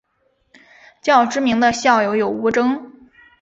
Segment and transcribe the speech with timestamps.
[1.03, 2.91] 较知名的校友有吴峥。